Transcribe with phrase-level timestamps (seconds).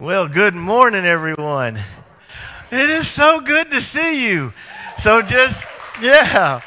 [0.00, 1.78] Well, good morning, everyone.
[2.70, 4.54] It is so good to see you.
[4.96, 5.62] So just,
[6.00, 6.62] yeah.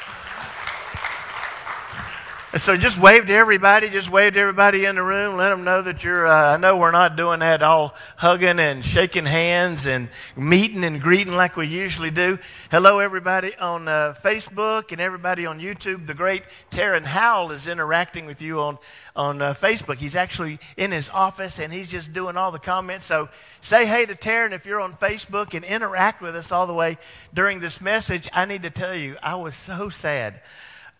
[2.56, 3.88] So just wave to everybody.
[3.88, 5.36] Just wave to everybody in the room.
[5.36, 6.24] Let them know that you're.
[6.24, 11.00] Uh, I know we're not doing that all hugging and shaking hands and meeting and
[11.00, 12.38] greeting like we usually do.
[12.70, 16.06] Hello, everybody on uh, Facebook and everybody on YouTube.
[16.06, 18.78] The great Taryn Howell is interacting with you on
[19.16, 19.96] on uh, Facebook.
[19.96, 23.06] He's actually in his office and he's just doing all the comments.
[23.06, 23.30] So
[23.62, 26.98] say hey to Taryn if you're on Facebook and interact with us all the way
[27.34, 28.28] during this message.
[28.32, 30.40] I need to tell you, I was so sad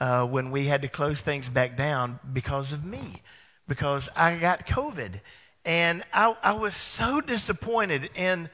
[0.00, 3.22] uh, when we had to close things back down because of me,
[3.68, 5.20] because I got COVID.
[5.64, 8.10] And I, I was so disappointed.
[8.16, 8.50] And,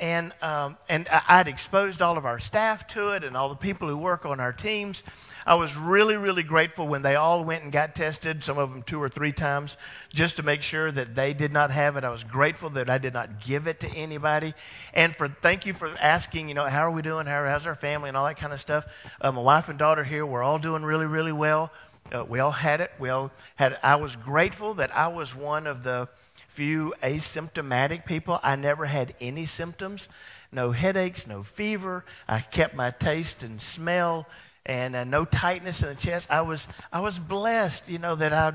[0.00, 3.88] and, um, and I'd exposed all of our staff to it and all the people
[3.88, 5.02] who work on our teams.
[5.46, 8.82] I was really, really grateful when they all went and got tested, some of them
[8.82, 9.76] two or three times,
[10.12, 12.04] just to make sure that they did not have it.
[12.04, 14.54] I was grateful that I did not give it to anybody.
[14.94, 17.26] And for thank you for asking, you know, how are we doing?
[17.26, 18.86] How, how's our family and all that kind of stuff.
[19.20, 21.70] Uh, my wife and daughter here, we're all doing really, really well.
[22.12, 22.90] Uh, we all had it.
[22.98, 23.78] We all had it.
[23.82, 26.08] I was grateful that I was one of the
[26.48, 28.38] few asymptomatic people.
[28.42, 30.08] I never had any symptoms,
[30.52, 32.04] no headaches, no fever.
[32.28, 34.26] I kept my taste and smell
[34.66, 36.30] and uh, no tightness in the chest.
[36.30, 38.54] I was I was blessed, you know, that I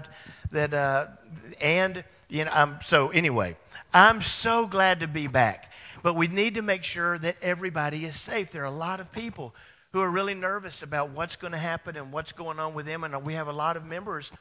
[0.52, 1.08] that uh,
[1.62, 3.56] and you know I'm so anyway.
[3.94, 5.72] I'm so glad to be back,
[6.04, 8.52] but we need to make sure that everybody is safe.
[8.52, 9.56] There are a lot of people
[9.94, 13.04] who are really nervous about what's going to happen and what's going on with them,
[13.04, 14.32] and we have a lot of members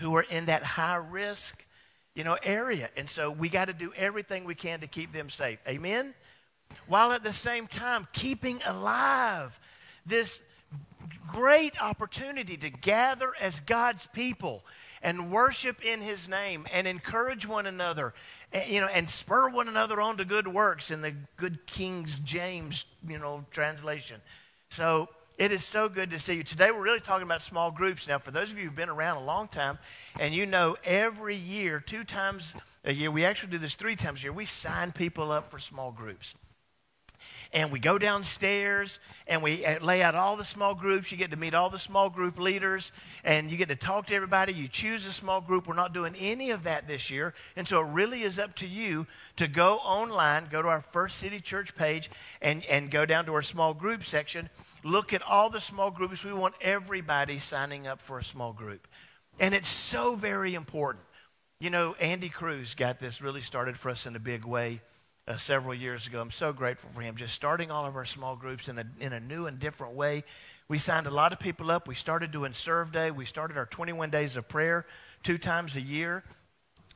[0.00, 1.64] who are in that high risk,
[2.16, 5.30] you know, area, and so we got to do everything we can to keep them
[5.30, 5.60] safe.
[5.68, 6.14] Amen.
[6.88, 9.58] While at the same time keeping alive
[10.06, 10.40] this
[11.28, 14.64] great opportunity to gather as God's people
[15.02, 18.14] and worship in his name and encourage one another
[18.52, 22.16] eh, you know and spur one another on to good works in the good King's
[22.16, 24.20] James you know translation.
[24.70, 26.44] So it is so good to see you.
[26.44, 28.08] Today we're really talking about small groups.
[28.08, 29.78] Now for those of you who've been around a long time
[30.18, 32.54] and you know every year two times
[32.84, 35.58] a year we actually do this three times a year we sign people up for
[35.58, 36.34] small groups
[37.54, 38.98] and we go downstairs
[39.28, 41.12] and we uh, lay out all the small groups.
[41.12, 42.90] You get to meet all the small group leaders
[43.22, 44.52] and you get to talk to everybody.
[44.52, 45.68] You choose a small group.
[45.68, 47.32] We're not doing any of that this year.
[47.56, 49.06] And so it really is up to you
[49.36, 52.10] to go online, go to our First City Church page,
[52.42, 54.50] and, and go down to our small group section.
[54.82, 56.24] Look at all the small groups.
[56.24, 58.88] We want everybody signing up for a small group.
[59.38, 61.04] And it's so very important.
[61.60, 64.80] You know, Andy Cruz got this really started for us in a big way
[65.26, 66.20] uh, several years ago.
[66.20, 67.16] I'm so grateful for him.
[67.16, 70.24] Just starting all of our small groups in a, in a new and different way.
[70.68, 71.88] We signed a lot of people up.
[71.88, 73.10] We started doing Serve Day.
[73.10, 74.86] We started our 21 days of prayer
[75.22, 76.24] two times a year.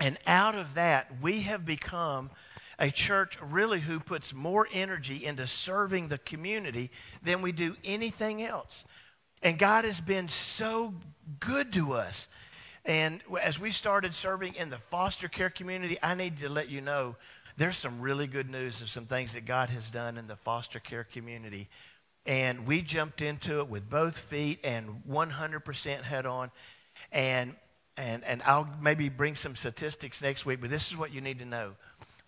[0.00, 2.30] And out of that, we have become
[2.78, 6.90] a church really who puts more energy into serving the community
[7.22, 8.84] than we do anything else.
[9.42, 10.94] And God has been so
[11.40, 12.28] good to us.
[12.84, 16.80] And as we started serving in the foster care community, I need to let you
[16.80, 17.16] know
[17.58, 20.78] there's some really good news of some things that God has done in the foster
[20.78, 21.68] care community.
[22.24, 26.52] And we jumped into it with both feet and 100% head on.
[27.10, 27.56] And,
[27.96, 31.40] and, and I'll maybe bring some statistics next week, but this is what you need
[31.40, 31.72] to know.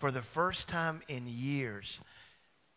[0.00, 2.00] For the first time in years,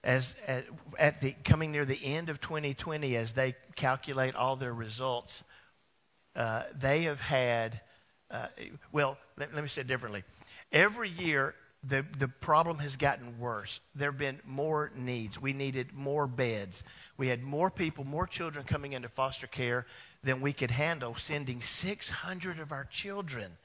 [0.04, 0.66] as at,
[1.00, 5.44] at the coming near the end of 2020, as they calculate all their results,
[6.36, 7.82] uh, they have had,
[8.30, 8.48] uh,
[8.92, 10.24] well, let, let me say it differently.
[10.72, 13.82] Every year, the, the problem has gotten worse.
[13.94, 15.42] There have been more needs.
[15.42, 16.84] We needed more beds.
[17.18, 19.86] We had more people, more children coming into foster care
[20.24, 23.58] than we could handle, sending 600 of our children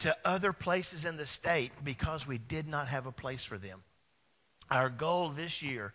[0.00, 3.82] to other places in the state because we did not have a place for them.
[4.68, 5.92] Our goal this year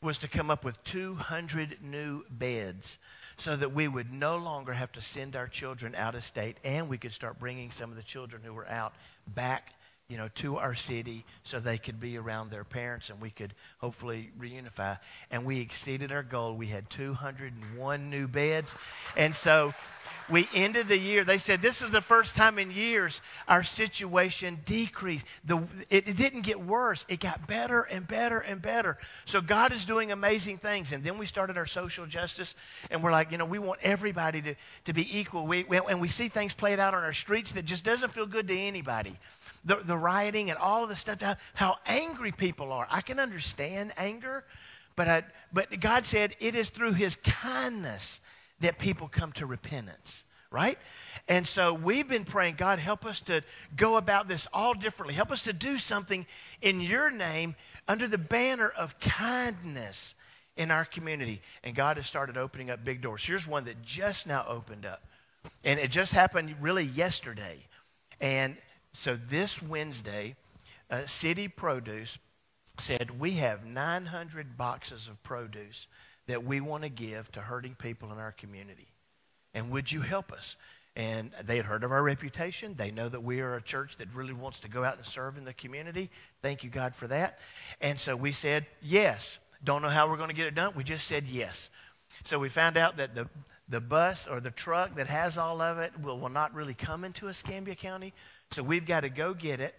[0.00, 2.98] was to come up with 200 new beds
[3.36, 6.88] so that we would no longer have to send our children out of state and
[6.88, 8.94] we could start bringing some of the children who were out
[9.26, 9.74] back
[10.12, 13.54] you know, to our city so they could be around their parents and we could
[13.78, 14.98] hopefully reunify.
[15.30, 16.54] And we exceeded our goal.
[16.54, 18.76] We had 201 new beds.
[19.16, 19.72] And so
[20.28, 21.24] we ended the year.
[21.24, 25.24] They said this is the first time in years our situation decreased.
[25.46, 28.98] The, it, it didn't get worse, it got better and better and better.
[29.24, 30.92] So God is doing amazing things.
[30.92, 32.54] And then we started our social justice,
[32.90, 34.54] and we're like, you know, we want everybody to,
[34.84, 35.46] to be equal.
[35.46, 38.26] We, we, and we see things played out on our streets that just doesn't feel
[38.26, 39.16] good to anybody
[39.64, 41.22] the, the rioting and all of the stuff,
[41.54, 42.86] how angry people are.
[42.90, 44.44] I can understand anger,
[44.96, 45.22] but, I,
[45.52, 48.20] but God said it is through his kindness
[48.60, 50.24] that people come to repentance.
[50.52, 50.78] right?
[51.28, 53.42] And so we've been praying, God, help us to
[53.74, 55.14] go about this all differently.
[55.14, 56.26] Help us to do something
[56.60, 57.56] in your name
[57.88, 60.14] under the banner of kindness
[60.56, 61.40] in our community.
[61.64, 63.24] And God has started opening up big doors.
[63.24, 65.02] Here's one that just now opened up.
[65.64, 67.58] And it just happened really yesterday.
[68.20, 68.56] And
[68.92, 70.36] so this Wednesday,
[70.90, 72.18] uh, City Produce
[72.78, 75.86] said, We have 900 boxes of produce
[76.26, 78.88] that we want to give to hurting people in our community.
[79.54, 80.56] And would you help us?
[80.94, 82.74] And they had heard of our reputation.
[82.74, 85.38] They know that we are a church that really wants to go out and serve
[85.38, 86.10] in the community.
[86.42, 87.38] Thank you, God, for that.
[87.80, 89.38] And so we said, yes.
[89.64, 90.72] Don't know how we're going to get it done.
[90.74, 91.70] We just said yes.
[92.24, 93.28] So we found out that the,
[93.68, 97.04] the bus or the truck that has all of it will, will not really come
[97.04, 98.12] into Escambia County.
[98.52, 99.74] So we've got to go get it.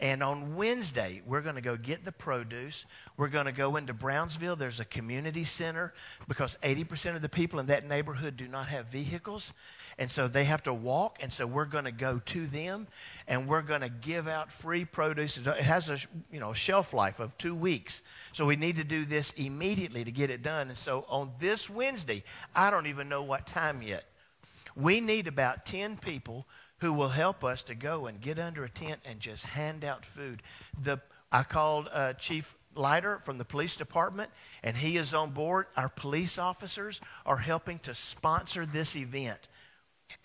[0.00, 2.84] And on Wednesday, we're going to go get the produce.
[3.16, 4.54] We're going to go into Brownsville.
[4.54, 5.92] There's a community center
[6.28, 9.52] because 80% of the people in that neighborhood do not have vehicles.
[9.98, 11.18] And so they have to walk.
[11.20, 12.86] And so we're going to go to them
[13.26, 15.36] and we're going to give out free produce.
[15.36, 15.98] It has a
[16.30, 18.02] you know, shelf life of two weeks.
[18.32, 20.68] So we need to do this immediately to get it done.
[20.68, 22.22] And so on this Wednesday,
[22.54, 24.04] I don't even know what time yet.
[24.76, 26.46] We need about 10 people
[26.80, 30.04] who will help us to go and get under a tent and just hand out
[30.04, 30.42] food.
[30.80, 34.30] The, I called uh, Chief Lyter from the police department,
[34.62, 35.66] and he is on board.
[35.76, 39.48] Our police officers are helping to sponsor this event.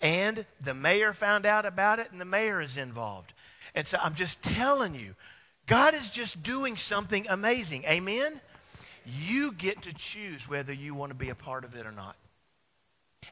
[0.00, 3.32] And the mayor found out about it, and the mayor is involved.
[3.74, 5.14] And so I'm just telling you,
[5.66, 7.84] God is just doing something amazing.
[7.84, 8.40] Amen?
[9.04, 12.16] You get to choose whether you want to be a part of it or not.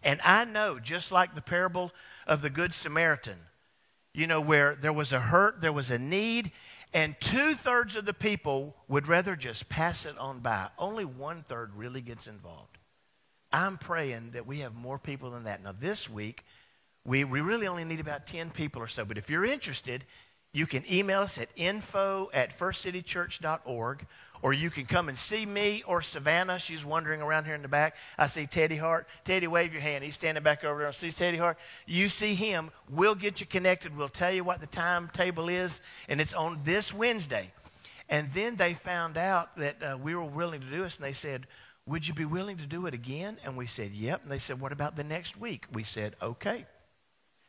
[0.03, 1.93] And I know, just like the parable
[2.27, 3.39] of the Good Samaritan,
[4.13, 6.53] you know, where there was a hurt, there was a need,
[6.93, 10.69] and two thirds of the people would rather just pass it on by.
[10.79, 12.79] Only one third really gets involved.
[13.53, 15.63] I'm praying that we have more people than that.
[15.63, 16.45] Now, this week,
[17.05, 19.05] we, we really only need about 10 people or so.
[19.05, 20.05] But if you're interested,
[20.53, 24.07] you can email us at info at firstcitychurch.org,
[24.43, 26.59] or you can come and see me or Savannah.
[26.59, 27.97] She's wandering around here in the back.
[28.19, 29.07] I see Teddy Hart.
[29.25, 30.05] Teddy, wave your hand.
[30.05, 30.93] He's standing back over there.
[30.93, 31.59] See Teddy Hart.
[31.87, 32.71] You see him.
[32.91, 33.97] We'll get you connected.
[33.97, 37.53] We'll tell you what the timetable is, and it's on this Wednesday.
[38.09, 41.15] And then they found out that uh, we were willing to do this, and they
[41.15, 41.47] said,
[41.87, 43.39] would you be willing to do it again?
[43.45, 44.23] And we said, Yep.
[44.23, 45.67] And they said, What about the next week?
[45.73, 46.67] We said, Okay.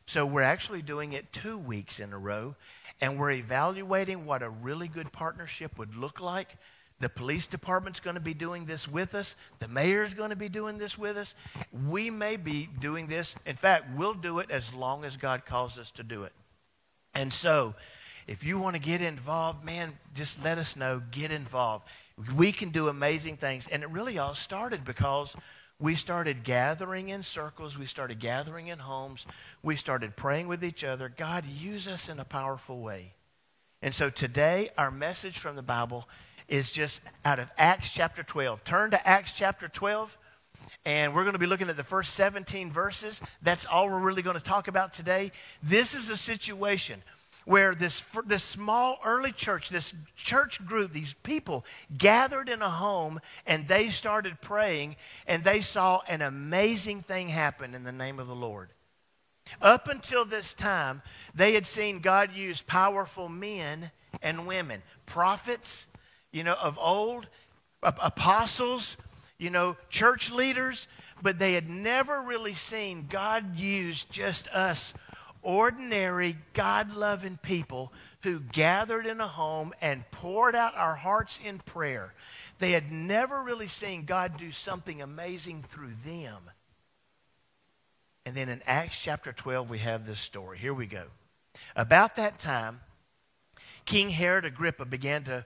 [0.06, 2.56] So we're actually doing it two weeks in a row,
[3.00, 6.58] and we're evaluating what a really good partnership would look like.
[7.04, 9.36] The police department's going to be doing this with us.
[9.60, 11.36] The mayor's going to be doing this with us.
[11.90, 13.36] We may be doing this.
[13.46, 16.32] In fact, we'll do it as long as God calls us to do it.
[17.14, 17.76] And so,
[18.26, 21.02] if you want to get involved, man, just let us know.
[21.12, 21.90] Get involved.
[22.38, 23.68] We can do amazing things.
[23.68, 25.36] And it really all started because
[25.80, 27.78] we started gathering in circles.
[27.78, 29.26] We started gathering in homes.
[29.62, 31.10] We started praying with each other.
[31.10, 33.12] God, use us in a powerful way.
[33.82, 36.08] And so today, our message from the Bible
[36.48, 38.64] is just out of Acts chapter 12.
[38.64, 40.18] Turn to Acts chapter 12,
[40.86, 43.22] and we're going to be looking at the first 17 verses.
[43.42, 45.32] That's all we're really going to talk about today.
[45.62, 47.02] This is a situation
[47.46, 51.66] where this, this small early church, this church group, these people
[51.98, 54.96] gathered in a home and they started praying
[55.28, 58.70] and they saw an amazing thing happen in the name of the Lord.
[59.62, 61.02] Up until this time,
[61.36, 63.92] they had seen God use powerful men
[64.22, 65.88] and women, prophets,
[66.34, 67.28] you know, of old,
[67.82, 68.98] apostles,
[69.38, 70.88] you know, church leaders,
[71.22, 74.94] but they had never really seen God use just us
[75.42, 81.60] ordinary, God loving people who gathered in a home and poured out our hearts in
[81.60, 82.14] prayer.
[82.60, 86.50] They had never really seen God do something amazing through them.
[88.26, 90.58] And then in Acts chapter 12, we have this story.
[90.58, 91.04] Here we go.
[91.76, 92.80] About that time,
[93.86, 95.46] King Herod Agrippa began to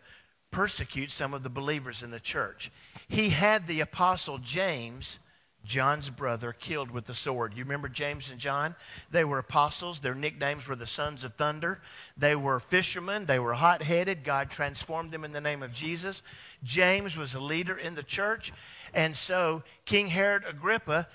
[0.58, 2.72] persecute some of the believers in the church.
[3.08, 5.20] He had the apostle James
[5.64, 7.54] John's brother killed with the sword.
[7.56, 8.74] You remember James and John?
[9.12, 10.00] They were apostles.
[10.00, 11.80] Their nicknames were the sons of thunder.
[12.18, 13.28] They were fishermen.
[13.28, 14.24] They were hot headed.
[14.24, 16.24] God transformed them in the name of Jesus.
[16.64, 18.52] James was a leader in the church.
[18.96, 21.08] And so King Herod Agrippa,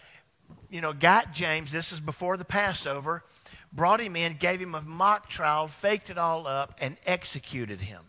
[0.71, 1.73] you know, got James.
[1.73, 3.25] This is before the Passover.
[3.73, 8.03] Brought him in, gave him a mock trial, faked it all up, and executed him.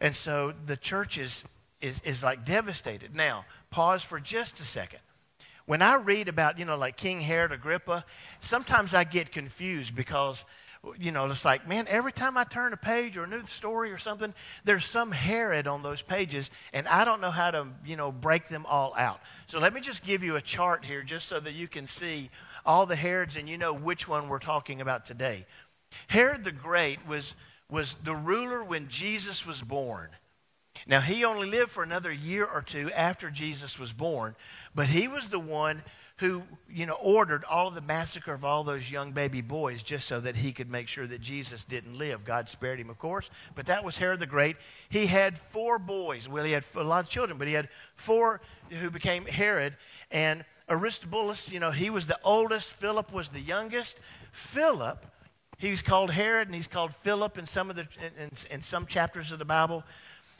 [0.00, 1.44] And so the church is,
[1.80, 3.14] is, is like devastated.
[3.14, 5.00] Now, pause for just a second.
[5.66, 8.04] When I read about, you know, like King Herod Agrippa,
[8.40, 10.44] sometimes I get confused because,
[10.96, 13.90] you know, it's like, man, every time I turn a page or a new story
[13.90, 14.32] or something,
[14.64, 18.46] there's some Herod on those pages, and I don't know how to, you know, break
[18.46, 19.20] them all out.
[19.48, 22.30] So let me just give you a chart here just so that you can see
[22.64, 25.46] all the Herods, and you know which one we're talking about today.
[26.06, 27.34] Herod the Great was,
[27.70, 30.10] was the ruler when Jesus was born.
[30.86, 34.36] Now, he only lived for another year or two after Jesus was born,
[34.74, 35.82] but he was the one
[36.18, 40.08] who, you know, ordered all of the massacre of all those young baby boys just
[40.08, 42.24] so that he could make sure that Jesus didn't live.
[42.24, 44.56] God spared him, of course, but that was Herod the Great.
[44.88, 46.26] He had four boys.
[46.26, 49.76] Well, he had a lot of children, but he had four who became Herod.
[50.10, 52.72] And Aristobulus, you know, he was the oldest.
[52.72, 54.00] Philip was the youngest.
[54.32, 55.04] Philip,
[55.58, 57.86] he was called Herod, and he's called Philip in some of the
[58.18, 59.84] in, in some chapters of the Bible.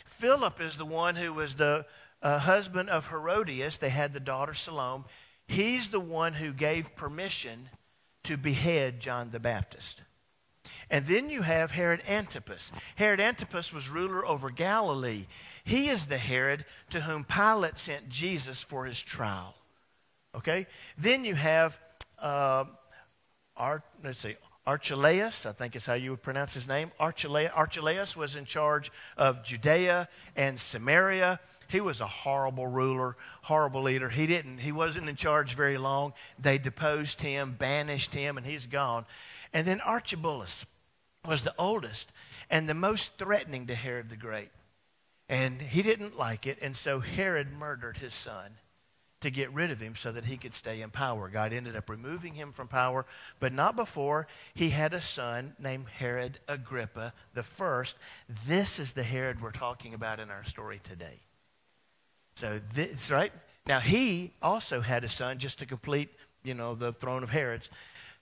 [0.04, 1.86] Philip is the one who was the
[2.22, 3.76] uh, husband of Herodias.
[3.76, 5.04] They had the daughter Salome.
[5.46, 7.68] He's the one who gave permission
[8.24, 10.02] to behead John the Baptist.
[10.90, 12.70] And then you have Herod Antipas.
[12.96, 15.26] Herod Antipas was ruler over Galilee.
[15.64, 19.54] He is the Herod to whom Pilate sent Jesus for his trial.
[20.34, 20.66] Okay?
[20.96, 21.78] Then you have,
[22.18, 22.64] uh,
[24.02, 26.90] let's see, Archelaus, I think is how you would pronounce his name.
[26.98, 31.38] Archelaus, Archelaus was in charge of Judea and Samaria.
[31.68, 34.08] He was a horrible ruler, horrible leader.
[34.08, 36.14] He didn't, he wasn't in charge very long.
[36.38, 39.06] They deposed him, banished him, and he's gone.
[39.52, 40.46] And then Archibald
[41.24, 42.10] was the oldest
[42.50, 44.50] and the most threatening to Herod the Great.
[45.28, 48.56] And he didn't like it, and so Herod murdered his son
[49.26, 51.28] to get rid of him so that he could stay in power.
[51.28, 53.04] God ended up removing him from power,
[53.40, 57.96] but not before he had a son named Herod Agrippa the first.
[58.46, 61.18] This is the Herod we're talking about in our story today.
[62.36, 63.32] So this, right?
[63.66, 66.10] Now he also had a son just to complete,
[66.44, 67.68] you know, the throne of Herod's.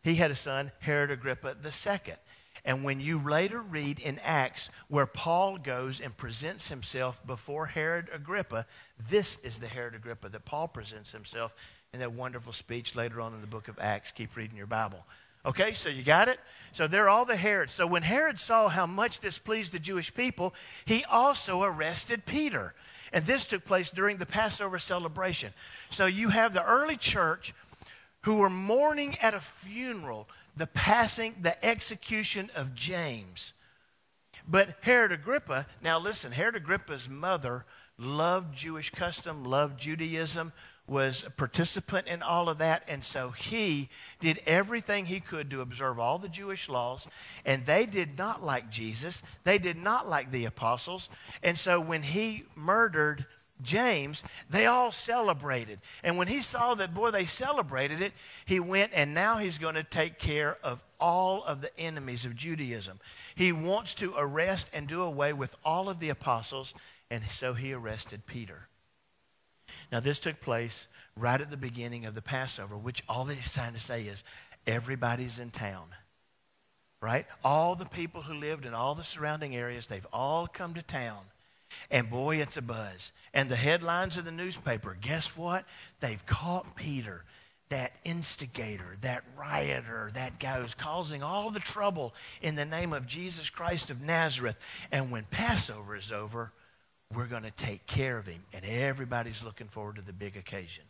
[0.02, 2.16] He had a son, Herod Agrippa the second.
[2.64, 8.08] And when you later read in Acts where Paul goes and presents himself before Herod
[8.12, 8.66] Agrippa,
[9.10, 11.54] this is the Herod Agrippa that Paul presents himself
[11.92, 14.12] in that wonderful speech later on in the book of Acts.
[14.12, 15.04] Keep reading your Bible.
[15.46, 16.40] Okay, so you got it?
[16.72, 17.74] So they're all the Herods.
[17.74, 20.54] So when Herod saw how much this pleased the Jewish people,
[20.86, 22.74] he also arrested Peter.
[23.12, 25.52] And this took place during the Passover celebration.
[25.90, 27.52] So you have the early church
[28.22, 33.52] who were mourning at a funeral the passing, the execution of James.
[34.46, 37.64] But Herod Agrippa, now listen, Herod Agrippa's mother
[37.98, 40.52] loved Jewish custom, loved Judaism,
[40.86, 43.88] was a participant in all of that, and so he
[44.20, 47.08] did everything he could to observe all the Jewish laws,
[47.46, 49.22] and they did not like Jesus.
[49.44, 51.08] They did not like the apostles.
[51.42, 53.24] And so when he murdered
[53.62, 55.78] James, they all celebrated.
[56.02, 58.12] And when he saw that, boy, they celebrated it,
[58.44, 62.34] he went and now he's going to take care of all of the enemies of
[62.34, 62.98] Judaism.
[63.34, 66.74] He wants to arrest and do away with all of the apostles,
[67.10, 68.68] and so he arrested Peter.
[69.92, 73.74] Now, this took place right at the beginning of the Passover, which all they're trying
[73.74, 74.24] to say is
[74.66, 75.88] everybody's in town.
[77.00, 77.26] Right?
[77.44, 81.18] All the people who lived in all the surrounding areas, they've all come to town.
[81.90, 83.12] And boy, it's a buzz.
[83.32, 85.64] And the headlines of the newspaper guess what?
[86.00, 87.24] They've caught Peter,
[87.68, 93.06] that instigator, that rioter, that guy who's causing all the trouble in the name of
[93.06, 94.56] Jesus Christ of Nazareth.
[94.92, 96.52] And when Passover is over,
[97.12, 98.44] we're going to take care of him.
[98.52, 100.84] And everybody's looking forward to the big occasion.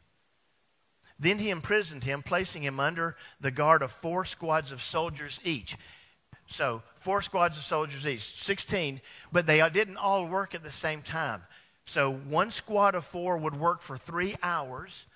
[1.18, 5.76] Then he imprisoned him, placing him under the guard of four squads of soldiers each.
[6.46, 9.00] So, four squads of soldiers each, 16,
[9.32, 11.42] but they didn't all work at the same time.
[11.86, 15.06] So, one squad of four would work for three hours,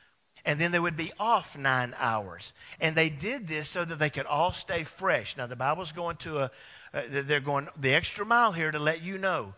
[0.45, 2.53] and then they would be off nine hours.
[2.81, 5.37] And they did this so that they could all stay fresh.
[5.37, 6.51] Now, the Bible's going to a,
[6.95, 9.55] uh, they're going the extra mile here to let you know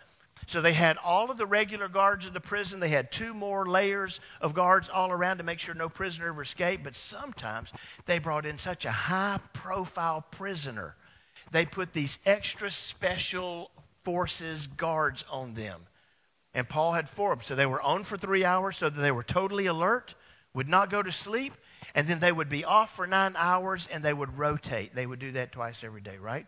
[0.46, 2.80] so they had all of the regular guards of the prison.
[2.80, 6.42] They had two more layers of guards all around to make sure no prisoner ever
[6.42, 6.82] escaped.
[6.82, 7.72] But sometimes
[8.06, 10.96] they brought in such a high profile prisoner,
[11.50, 13.70] they put these extra special
[14.04, 15.86] forces guards on them.
[16.54, 17.44] And Paul had four of them.
[17.46, 20.14] So they were on for three hours so that they were totally alert,
[20.54, 21.54] would not go to sleep,
[21.94, 24.94] and then they would be off for nine hours and they would rotate.
[24.94, 26.46] They would do that twice every day, right?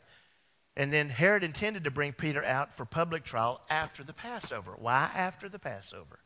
[0.76, 4.72] And then Herod intended to bring Peter out for public trial after the Passover.
[4.78, 6.20] Why after the Passover?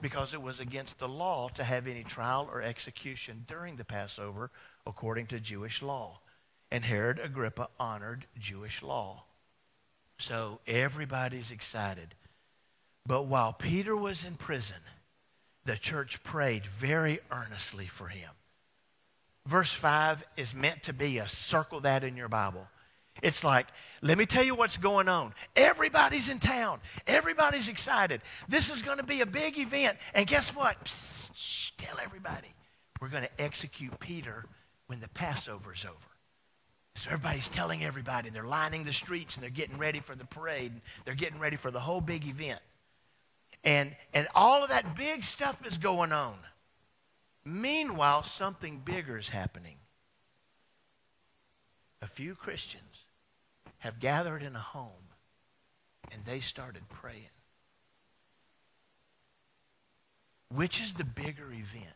[0.00, 4.50] Because it was against the law to have any trial or execution during the Passover
[4.86, 6.20] according to Jewish law.
[6.70, 9.24] And Herod Agrippa honored Jewish law.
[10.18, 12.14] So everybody's excited.
[13.06, 14.76] But while Peter was in prison,
[15.64, 18.30] the church prayed very earnestly for him.
[19.46, 22.68] Verse 5 is meant to be a circle that in your Bible
[23.22, 23.66] it's like,
[24.02, 25.34] let me tell you what's going on.
[25.54, 26.80] Everybody's in town.
[27.06, 28.22] Everybody's excited.
[28.48, 29.98] This is going to be a big event.
[30.14, 30.82] And guess what?
[30.84, 32.48] Psst, shh, tell everybody.
[33.00, 34.44] We're going to execute Peter
[34.86, 36.09] when the Passover's over.
[36.96, 40.24] So everybody's telling everybody, and they're lining the streets, and they're getting ready for the
[40.24, 40.72] parade.
[40.72, 42.60] and They're getting ready for the whole big event.
[43.62, 46.36] And, and all of that big stuff is going on.
[47.44, 49.76] Meanwhile, something bigger is happening.
[52.02, 53.04] A few Christians
[53.78, 54.90] have gathered in a home,
[56.12, 57.30] and they started praying.
[60.54, 61.86] Which is the bigger event?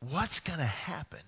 [0.00, 1.20] What's going to happen?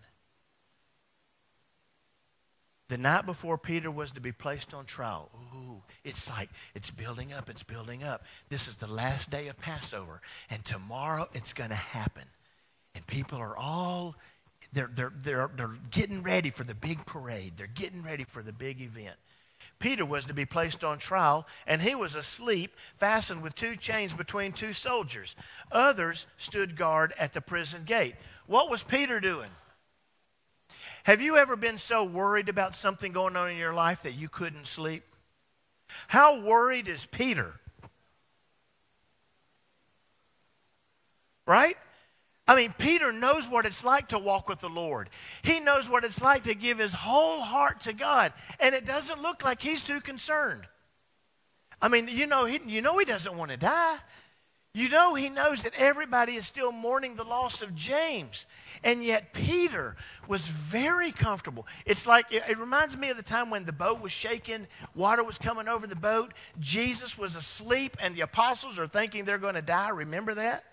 [2.88, 7.32] The night before Peter was to be placed on trial, ooh, it's like it's building
[7.32, 8.24] up, it's building up.
[8.50, 12.24] This is the last day of Passover, and tomorrow it's going to happen.
[12.94, 14.16] And people are all
[14.74, 17.54] they're, they're, they're, they're getting ready for the big parade.
[17.56, 19.16] They're getting ready for the big event.
[19.78, 24.12] Peter was to be placed on trial, and he was asleep, fastened with two chains
[24.12, 25.36] between two soldiers.
[25.70, 28.14] Others stood guard at the prison gate.
[28.46, 29.50] What was Peter doing?
[31.04, 34.28] Have you ever been so worried about something going on in your life that you
[34.28, 35.04] couldn't sleep?
[36.08, 37.60] How worried is Peter?
[41.46, 41.76] Right?
[42.48, 45.10] I mean, Peter knows what it's like to walk with the Lord.
[45.42, 48.32] He knows what it's like to give his whole heart to God.
[48.58, 50.66] And it doesn't look like he's too concerned.
[51.82, 53.96] I mean, you know, he, you know he doesn't want to die.
[54.76, 58.44] You know he knows that everybody is still mourning the loss of James.
[58.82, 59.94] And yet Peter
[60.26, 61.64] was very comfortable.
[61.86, 64.66] It's like, it, it reminds me of the time when the boat was shaking,
[64.96, 69.38] water was coming over the boat, Jesus was asleep, and the apostles are thinking they're
[69.38, 69.90] going to die.
[69.90, 70.64] Remember that?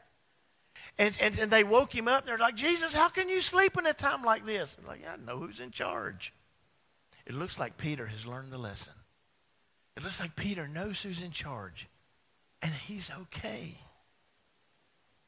[0.97, 2.21] And, and, and they woke him up.
[2.21, 4.75] and They're like, Jesus, how can you sleep in a time like this?
[4.79, 6.33] They're like, I know who's in charge.
[7.27, 8.93] It looks like Peter has learned the lesson.
[9.95, 11.87] It looks like Peter knows who's in charge.
[12.63, 13.75] And he's okay.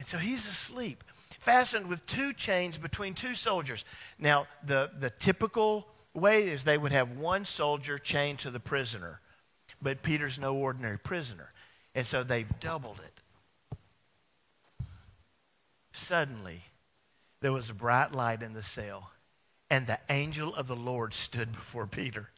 [0.04, 1.02] And so he's asleep,
[1.40, 3.86] fastened with two chains between two soldiers.
[4.20, 9.22] Now, the, the typical way is they would have one soldier chained to the prisoner.
[9.82, 11.54] But Peter's no ordinary prisoner.
[11.96, 13.22] And so they've doubled it.
[15.94, 16.64] Suddenly,
[17.40, 19.12] there was a bright light in the cell,
[19.70, 22.30] and the angel of the Lord stood before Peter.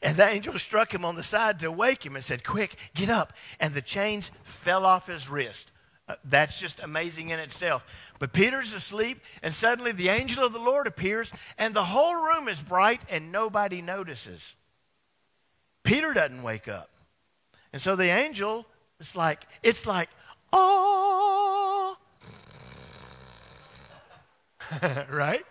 [0.00, 3.10] And the angel struck him on the side to wake him and said, Quick, get
[3.10, 3.34] up.
[3.60, 5.71] And the chains fell off his wrist.
[6.24, 7.84] That's just amazing in itself.
[8.18, 12.48] But Peter's asleep, and suddenly the angel of the Lord appears, and the whole room
[12.48, 14.54] is bright, and nobody notices.
[15.82, 16.90] Peter doesn't wake up.
[17.72, 18.66] And so the angel,
[19.00, 20.08] it's like, it's like,
[20.52, 21.96] oh,
[25.10, 25.44] right?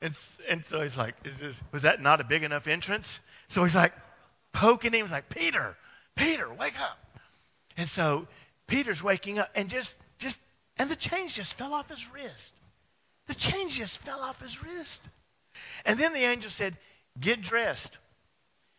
[0.00, 0.16] And,
[0.48, 3.20] and so he's like, is this, was that not a big enough entrance?
[3.48, 3.94] So he's like
[4.52, 5.02] poking him.
[5.02, 5.76] He's like, Peter,
[6.14, 6.98] Peter, wake up.
[7.76, 8.26] And so
[8.66, 10.38] Peter's waking up and just, just,
[10.76, 12.54] and the chains just fell off his wrist.
[13.26, 15.02] The chains just fell off his wrist.
[15.84, 16.76] And then the angel said,
[17.20, 17.98] get dressed.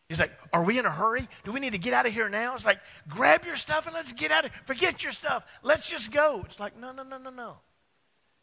[0.09, 1.27] He's like, Are we in a hurry?
[1.43, 2.53] Do we need to get out of here now?
[2.53, 4.61] It's like, Grab your stuff and let's get out of here.
[4.65, 5.45] Forget your stuff.
[5.63, 6.43] Let's just go.
[6.45, 7.57] It's like, No, no, no, no, no.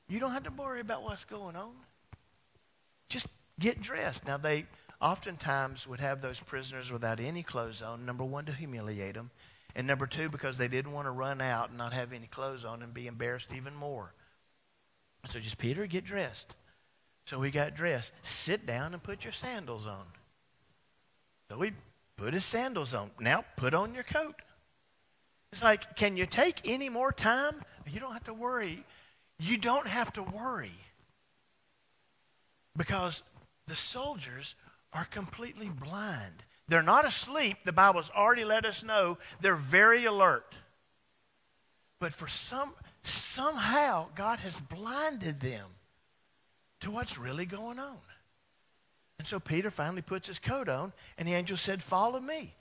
[0.09, 1.73] You don't have to worry about what's going on.
[3.09, 3.27] Just
[3.61, 4.27] get dressed.
[4.27, 4.67] Now, they
[5.01, 9.31] oftentimes would have those prisoners without any clothes on, number one, to humiliate them,
[9.75, 12.65] and number two, because they didn't want to run out and not have any clothes
[12.65, 14.13] on and be embarrassed even more.
[15.27, 16.55] So just, Peter, get dressed.
[17.27, 18.13] So we got dressed.
[18.23, 20.05] Sit down and put your sandals on.
[21.51, 21.73] So we
[22.17, 23.11] put his sandals on.
[23.21, 24.35] Now put on your coat.
[25.53, 27.63] It's like, can you take any more time?
[27.87, 28.85] You don't have to worry.
[29.39, 30.73] You don't have to worry
[32.77, 33.23] because
[33.67, 34.55] the soldiers
[34.93, 36.45] are completely blind.
[36.69, 37.59] They're not asleep.
[37.65, 40.55] The Bible's already let us know they're very alert.
[41.99, 45.67] But for some somehow God has blinded them
[46.81, 47.99] to what's really going on.
[49.19, 52.55] And so Peter finally puts his coat on, and the angel said, Follow me.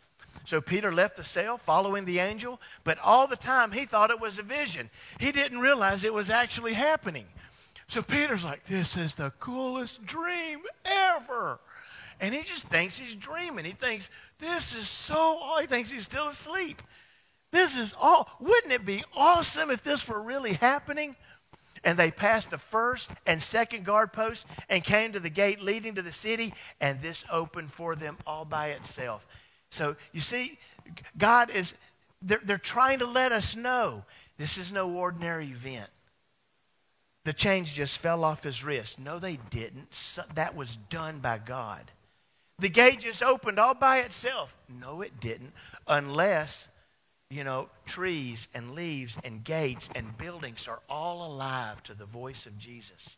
[0.46, 4.22] So Peter left the cell following the angel, but all the time he thought it
[4.22, 4.90] was a vision.
[5.20, 7.26] He didn't realize it was actually happening.
[7.88, 11.60] So Peter's like, This is the coolest dream ever.
[12.22, 13.66] And he just thinks he's dreaming.
[13.66, 16.82] He thinks, This is so, he thinks he's still asleep.
[17.52, 21.16] This is all, wouldn't it be awesome if this were really happening?
[21.84, 25.96] And they passed the first and second guard posts and came to the gate leading
[25.96, 29.26] to the city, and this opened for them all by itself.
[29.72, 30.60] So you see,
[31.18, 31.74] God is,
[32.22, 34.06] they're, they're trying to let us know
[34.38, 35.90] this is no ordinary event.
[37.24, 39.00] The chains just fell off his wrist.
[39.00, 39.94] No, they didn't.
[39.94, 41.92] So, that was done by God.
[42.62, 44.56] The gate just opened all by itself.
[44.70, 45.54] No, it didn't,
[45.88, 46.68] unless,
[47.28, 52.46] you know, trees and leaves and gates and buildings are all alive to the voice
[52.46, 53.18] of Jesus.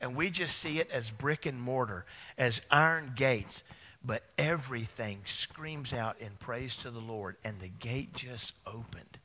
[0.00, 3.62] And we just see it as brick and mortar, as iron gates.
[4.04, 9.18] But everything screams out in praise to the Lord, and the gate just opened.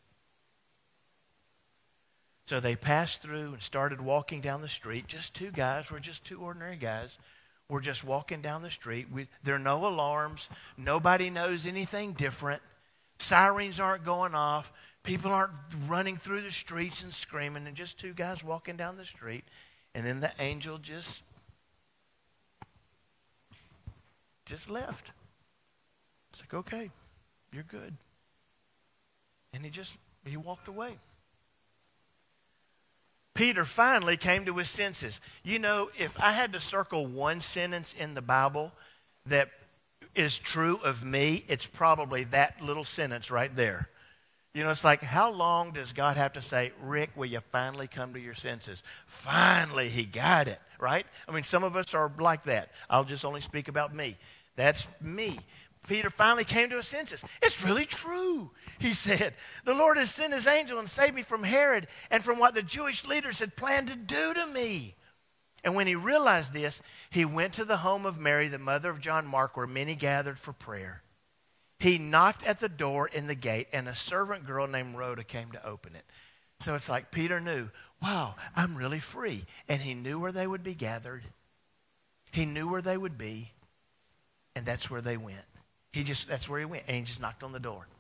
[2.46, 5.08] So they passed through and started walking down the street.
[5.08, 5.90] Just two guys.
[5.92, 7.18] We're just two ordinary guys.
[7.70, 9.08] We're just walking down the street.
[9.12, 10.50] We, there are no alarms.
[10.78, 12.62] Nobody knows anything different.
[13.20, 14.72] Sirens aren't going off.
[15.04, 15.52] People aren't
[15.88, 17.68] running through the streets and screaming.
[17.68, 19.44] And just two guys walking down the street.
[19.94, 21.24] And then the angel just
[24.46, 25.12] just left.
[26.32, 26.90] It's like, okay,
[27.52, 27.94] you're good.
[29.52, 30.98] And he just he walked away.
[33.38, 35.22] Peter finally came to his senses.
[35.44, 38.72] You know, if I had to circle one sentence in the Bible
[39.28, 39.52] that
[40.16, 43.90] is true of me, it's probably that little sentence right there.
[44.56, 47.86] You know, it's like, how long does God have to say, Rick, will you finally
[47.86, 48.82] come to your senses?
[49.06, 51.06] Finally, he got it, right?
[51.30, 52.72] I mean, some of us are like that.
[52.90, 54.18] I'll just only speak about me.
[54.56, 55.38] That's me.
[55.88, 57.24] Peter finally came to his senses.
[57.42, 59.34] It's really true, he said.
[59.66, 62.62] The Lord has sent his angel and saved me from Herod and from what the
[62.62, 64.96] Jewish leaders had planned to do to me.
[65.64, 69.02] And when he realized this, he went to the home of Mary, the mother of
[69.02, 71.02] John Mark, where many gathered for prayer.
[71.80, 75.52] He knocked at the door in the gate, and a servant girl named Rhoda came
[75.52, 76.06] to open it.
[76.60, 77.70] So it's like Peter knew,
[78.02, 79.46] wow, I'm really free.
[79.68, 81.24] And he knew where they would be gathered,
[82.32, 83.52] he knew where they would be,
[84.56, 85.46] and that's where they went.
[85.94, 86.84] He just, that's where he went.
[86.88, 87.88] And he just knocked on the door.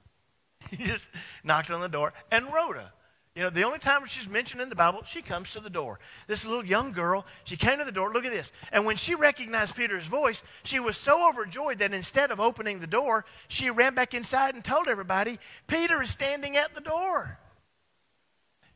[0.71, 1.10] He just
[1.43, 2.13] knocked on the door.
[2.32, 2.91] And Rhoda,
[3.38, 6.00] you know, the only time she's mentioned in the Bible, she comes to the door.
[6.26, 8.12] This little young girl, she came to the door.
[8.12, 8.52] Look at this.
[8.71, 12.88] And when she recognized Peter's voice, she was so overjoyed that instead of opening the
[12.88, 17.38] door, she ran back inside and told everybody, Peter is standing at the door.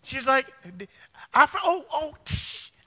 [0.03, 0.45] She's like,
[1.33, 2.13] I, oh, oh,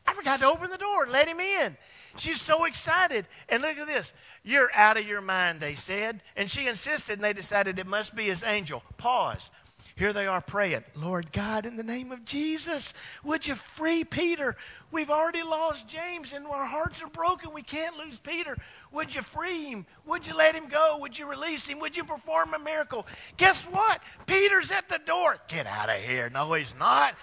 [0.06, 1.76] I forgot to open the door and let him in.
[2.16, 3.26] She's so excited.
[3.48, 4.12] And look at this.
[4.42, 6.22] You're out of your mind, they said.
[6.36, 8.82] And she insisted, and they decided it must be his angel.
[8.96, 9.50] Pause.
[9.96, 14.56] Here they are praying, Lord God, in the name of Jesus, would you free Peter?
[14.90, 17.52] We've already lost James and our hearts are broken.
[17.52, 18.56] We can't lose Peter.
[18.90, 19.86] Would you free him?
[20.06, 20.98] Would you let him go?
[21.00, 21.78] Would you release him?
[21.78, 23.06] Would you perform a miracle?
[23.36, 24.00] Guess what?
[24.26, 25.36] Peter's at the door.
[25.46, 26.28] Get out of here.
[26.28, 27.14] No, he's not.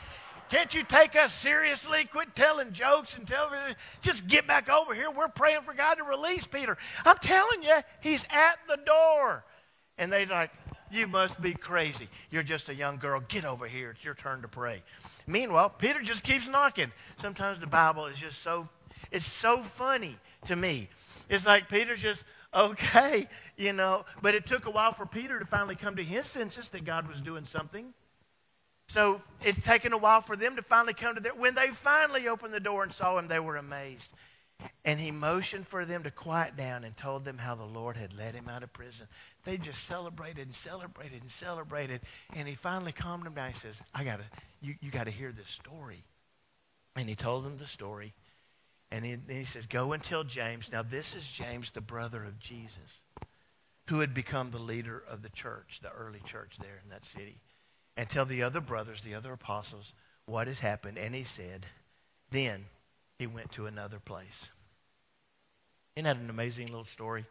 [0.52, 2.04] Can't you take us seriously?
[2.12, 3.50] Quit telling jokes and tell
[4.02, 5.10] just get back over here.
[5.10, 6.78] We're praying for God to release Peter.
[7.06, 9.46] I'm telling you, he's at the door.
[9.98, 10.52] And they're like,
[10.92, 12.10] You must be crazy.
[12.32, 13.22] You're just a young girl.
[13.30, 13.92] Get over here.
[13.92, 14.84] It's your turn to pray.
[15.26, 16.92] Meanwhile, Peter just keeps knocking.
[17.16, 18.68] Sometimes the Bible is just so
[19.10, 20.90] it's so funny to me.
[21.30, 25.46] It's like Peter's just okay, you know, but it took a while for Peter to
[25.46, 27.94] finally come to his senses that God was doing something.
[28.92, 31.34] So it's taken a while for them to finally come to their.
[31.34, 34.12] When they finally opened the door and saw him, they were amazed.
[34.84, 38.12] And he motioned for them to quiet down and told them how the Lord had
[38.12, 39.08] let him out of prison.
[39.46, 42.02] They just celebrated and celebrated and celebrated.
[42.36, 43.48] And he finally calmed them down.
[43.48, 44.26] He says, I gotta,
[44.62, 46.04] you, you gotta hear this story.
[46.98, 48.14] And he told them the story.
[48.92, 50.70] And he, and he says, Go and tell James.
[50.70, 53.04] Now, this is James, the brother of Jesus,
[53.88, 57.40] who had become the leader of the church, the early church there in that city
[57.98, 59.94] and tell the other brothers, the other apostles,
[60.26, 60.98] what has happened.
[60.98, 61.66] And he said,
[62.32, 62.66] then
[63.20, 64.50] he went to another place.
[65.96, 67.26] Isn't that an amazing little story?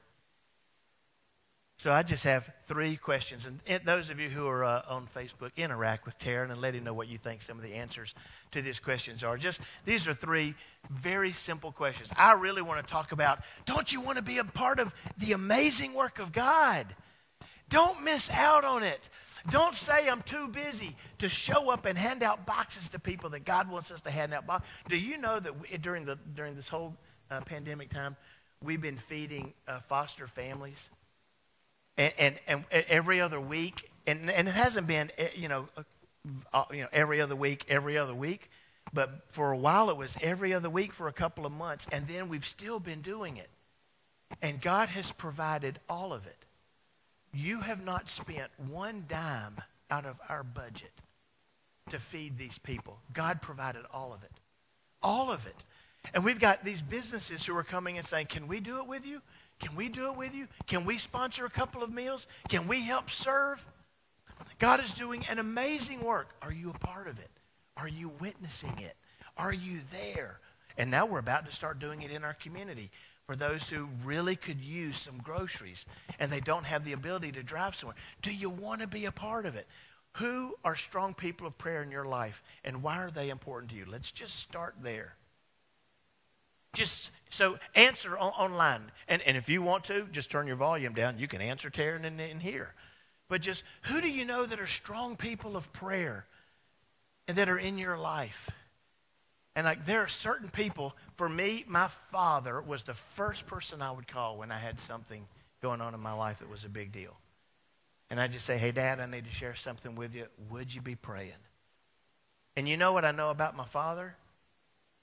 [1.81, 3.49] So I just have three questions.
[3.67, 6.85] And those of you who are uh, on Facebook, interact with Taryn and let him
[6.85, 8.15] know what you think some of the answers
[8.51, 9.39] to these questions are.
[9.39, 10.55] Just these are three
[10.91, 12.11] very simple questions.
[12.19, 15.33] I really want to talk about don't you want to be a part of the
[15.33, 16.87] amazing work of God?
[17.71, 19.09] Don't miss out on it.
[19.49, 23.45] Don't say I'm too busy to show up and hand out boxes to people that
[23.45, 24.69] God wants us to hand out boxes.
[24.89, 26.95] Do you know that we, during, the, during this whole
[27.31, 28.17] uh, pandemic time,
[28.63, 30.91] we've been feeding uh, foster families?
[31.97, 35.83] And, and, and, every other week, and, and it hasn't been, eh, you know, uh,
[36.53, 38.51] uh, you know, every other week, every other week.
[38.93, 41.87] But for a while, it was every other week for a couple of months.
[41.93, 43.49] And then we've still been doing it.
[44.43, 46.45] And God has provided all of it.
[47.33, 50.93] You have not spent one dime out of our budget
[51.91, 52.99] to feed these people.
[53.13, 54.33] God provided all of it.
[55.03, 55.65] All of it.
[56.15, 59.07] And we've got these businesses who are coming and saying, Can we do it with
[59.07, 59.21] you?
[59.61, 60.49] Can we do it with you?
[60.67, 62.27] Can we sponsor a couple of meals?
[62.49, 63.65] Can we help serve?
[64.59, 66.35] God is doing an amazing work.
[66.43, 67.31] Are you a part of it?
[67.77, 68.97] Are you witnessing it?
[69.37, 70.41] Are you there?
[70.79, 72.91] And now we're about to start doing it in our community
[73.31, 75.87] for those who really could use some groceries
[76.19, 77.95] and they don't have the ability to drive somewhere.
[78.23, 79.69] Do you want to be a part of it?
[80.15, 83.77] Who are strong people of prayer in your life and why are they important to
[83.77, 83.85] you?
[83.89, 85.15] Let's just start there.
[86.73, 88.91] Just so answer on, online.
[89.07, 91.21] And, and if you want to, just turn your volume down.
[91.21, 92.75] You can answer Taryn in, in here.
[93.29, 96.27] But just who do you know that are strong people of prayer
[97.29, 98.51] and that are in your life?
[99.57, 103.91] And like there are certain people, for me, my father was the first person I
[103.91, 105.27] would call when I had something
[105.61, 107.17] going on in my life that was a big deal.
[108.09, 110.27] And I'd just say, hey, Dad, I need to share something with you.
[110.51, 111.33] Would you be praying?
[112.57, 114.17] And you know what I know about my father?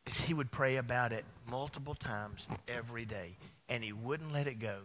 [0.05, 4.59] Is he would pray about it multiple times every day, and he wouldn't let it
[4.59, 4.79] go.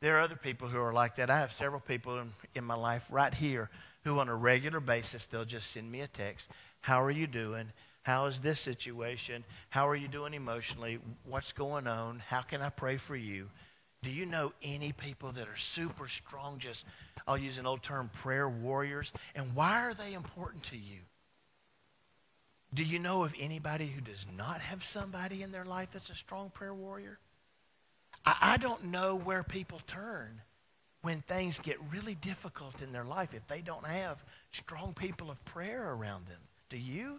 [0.00, 1.30] There are other people who are like that.
[1.30, 3.70] I have several people in, in my life right here
[4.04, 6.50] who, on a regular basis, they'll just send me a text.
[6.80, 7.72] How are you doing?
[8.06, 9.42] How is this situation?
[9.68, 11.00] How are you doing emotionally?
[11.24, 12.22] What's going on?
[12.28, 13.48] How can I pray for you?
[14.04, 16.86] Do you know any people that are super strong, just,
[17.26, 19.12] I'll use an old term, prayer warriors?
[19.34, 21.00] And why are they important to you?
[22.72, 26.14] Do you know of anybody who does not have somebody in their life that's a
[26.14, 27.18] strong prayer warrior?
[28.24, 30.42] I, I don't know where people turn
[31.02, 35.44] when things get really difficult in their life if they don't have strong people of
[35.44, 36.38] prayer around them.
[36.70, 37.18] Do you?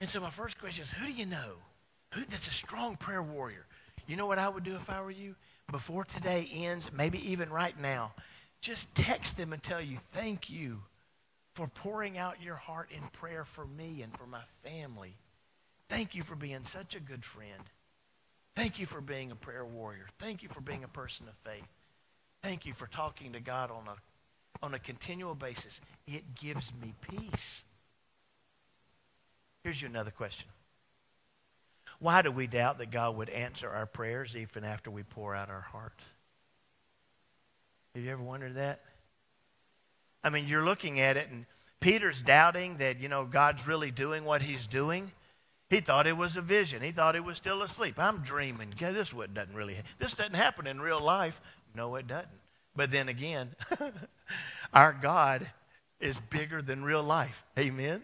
[0.00, 1.54] And so my first question is, who do you know?
[2.14, 3.66] Who that's a strong prayer warrior?
[4.06, 5.34] You know what I would do if I were you?
[5.70, 8.12] Before today ends, maybe even right now,
[8.60, 10.78] just text them and tell you, thank you
[11.54, 15.16] for pouring out your heart in prayer for me and for my family.
[15.88, 17.62] Thank you for being such a good friend.
[18.56, 20.06] Thank you for being a prayer warrior.
[20.18, 21.68] Thank you for being a person of faith.
[22.42, 25.80] Thank you for talking to God on a, on a continual basis.
[26.06, 27.64] It gives me peace.
[29.64, 30.48] Here's you another question.
[31.98, 35.50] Why do we doubt that God would answer our prayers even after we pour out
[35.50, 36.00] our heart?
[37.94, 38.80] Have you ever wondered that?
[40.22, 41.46] I mean, you're looking at it, and
[41.80, 45.12] Peter's doubting that, you know, God's really doing what he's doing.
[45.70, 46.82] He thought it was a vision.
[46.82, 47.98] He thought he was still asleep.
[47.98, 48.72] I'm dreaming.
[48.78, 51.40] This what doesn't really this doesn't happen in real life.
[51.74, 52.28] No, it doesn't.
[52.74, 53.54] But then again,
[54.72, 55.50] our God
[56.00, 57.44] is bigger than real life.
[57.58, 58.02] Amen.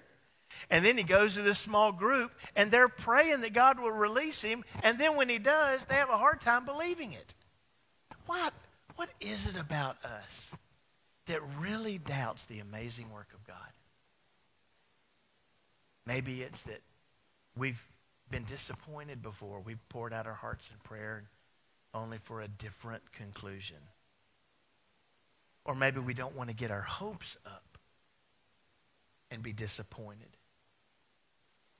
[0.70, 4.42] And then he goes to this small group, and they're praying that God will release
[4.42, 4.64] him.
[4.82, 7.34] And then when he does, they have a hard time believing it.
[8.26, 8.52] What,
[8.96, 10.50] what is it about us
[11.26, 13.56] that really doubts the amazing work of God?
[16.06, 16.80] Maybe it's that
[17.56, 17.82] we've
[18.30, 19.60] been disappointed before.
[19.60, 21.24] We've poured out our hearts in prayer
[21.92, 23.76] only for a different conclusion.
[25.64, 27.78] Or maybe we don't want to get our hopes up
[29.30, 30.36] and be disappointed.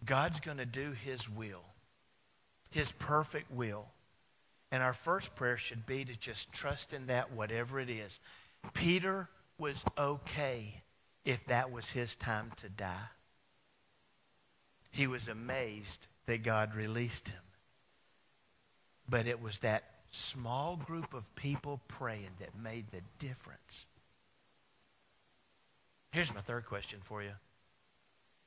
[0.04, 1.64] God's going to do his will,
[2.70, 3.86] his perfect will.
[4.70, 8.18] And our first prayer should be to just trust in that, whatever it is.
[8.72, 10.82] Peter was okay
[11.24, 13.08] if that was his time to die.
[14.90, 17.40] He was amazed that God released him.
[19.08, 23.86] But it was that small group of people praying that made the difference.
[26.12, 27.32] Here's my third question for you.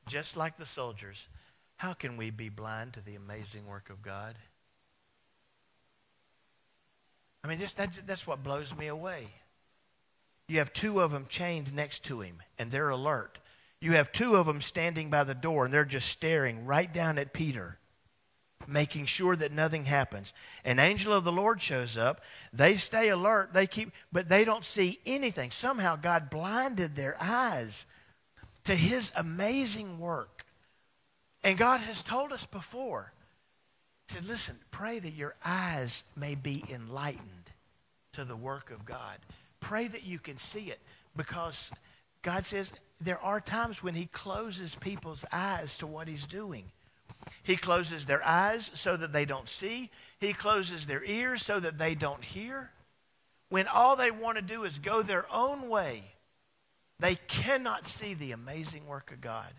[0.08, 1.28] Just like the soldiers,
[1.78, 4.36] how can we be blind to the amazing work of God?
[7.44, 9.28] I mean, just, that, that's what blows me away.
[10.50, 13.38] You have two of them chained next to him, and they're alert.
[13.80, 17.18] You have two of them standing by the door, and they're just staring right down
[17.20, 17.78] at Peter,
[18.66, 20.34] making sure that nothing happens.
[20.66, 22.22] An angel of the Lord shows up.
[22.52, 23.54] They stay alert.
[23.54, 25.52] They keep, but they don't see anything.
[25.52, 27.86] Somehow God blinded their eyes
[28.64, 30.37] to His amazing work.
[31.48, 33.14] And God has told us before.
[34.10, 37.52] He said, listen, pray that your eyes may be enlightened
[38.12, 39.20] to the work of God.
[39.62, 40.80] Pray that you can see it
[41.16, 41.72] because
[42.22, 46.66] God says there are times when he closes people's eyes to what he's doing.
[47.44, 49.90] He closes their eyes so that they don't see.
[50.20, 52.72] He closes their ears so that they don't hear.
[53.48, 56.04] When all they want to do is go their own way,
[57.00, 59.54] they cannot see the amazing work of God.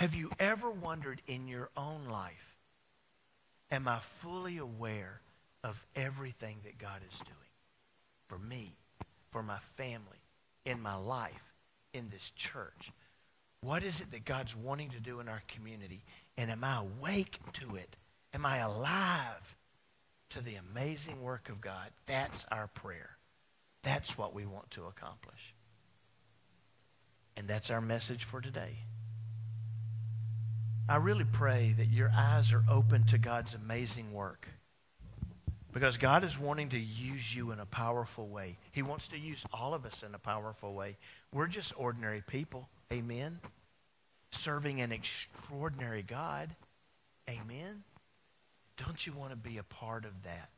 [0.00, 2.56] Have you ever wondered in your own life,
[3.70, 5.20] am I fully aware
[5.62, 7.50] of everything that God is doing
[8.26, 8.78] for me,
[9.30, 10.22] for my family,
[10.64, 11.52] in my life,
[11.92, 12.92] in this church?
[13.60, 16.00] What is it that God's wanting to do in our community?
[16.38, 17.94] And am I awake to it?
[18.32, 19.54] Am I alive
[20.30, 21.90] to the amazing work of God?
[22.06, 23.18] That's our prayer.
[23.82, 25.54] That's what we want to accomplish.
[27.36, 28.78] And that's our message for today.
[30.90, 34.48] I really pray that your eyes are open to God's amazing work.
[35.72, 38.58] Because God is wanting to use you in a powerful way.
[38.72, 40.96] He wants to use all of us in a powerful way.
[41.32, 42.68] We're just ordinary people.
[42.92, 43.38] Amen.
[44.32, 46.56] Serving an extraordinary God.
[47.30, 47.84] Amen?
[48.76, 50.48] Don't you want to be a part of that?